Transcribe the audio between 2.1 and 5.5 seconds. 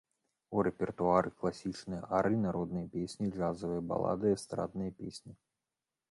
арыі, народныя песні, джазавыя балады, эстрадныя песні.